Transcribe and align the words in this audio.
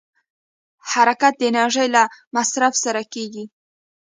حرکت 0.91 1.33
د 1.37 1.41
انرژۍ 1.49 1.87
له 1.95 2.03
مصرف 2.35 2.73
سره 2.83 3.01
کېږي. 3.13 3.45